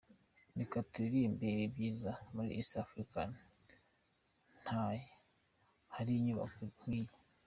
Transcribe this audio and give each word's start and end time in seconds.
Reka 0.57 0.77
turirimbe 0.91 1.43
ibi 1.53 1.65
byiza, 1.73 2.11
muri 2.33 2.49
East 2.59 2.73
Africa 2.85 3.21
nta 4.63 4.79
hari 5.95 6.11
inyubako 6.15 6.61
nk’iyi. 6.73 7.15